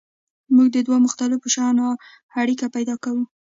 موږ 0.55 0.67
د 0.75 0.77
دوو 0.85 0.97
مختلفو 1.05 1.51
شیانو 1.55 1.87
اړیکه 2.41 2.65
پیدا 2.75 2.95
کوو. 3.03 3.23